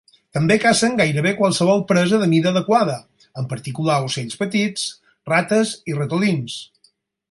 També 0.35 0.55
cacen 0.61 0.95
gairebé 1.01 1.33
qualsevol 1.41 1.83
presa 1.91 2.19
de 2.23 2.29
mida 2.33 2.51
adequada, 2.55 2.97
en 3.43 3.53
particular 3.55 4.01
ocells 4.09 4.43
petits, 4.43 4.91
rates 5.35 5.79
i 5.93 6.01
ratolins. 6.03 6.63